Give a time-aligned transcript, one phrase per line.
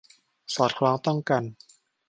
[0.55, 1.43] สอดคล้องต้องกัน